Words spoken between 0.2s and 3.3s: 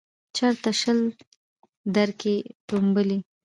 چیرته شل درکښې ټومبلی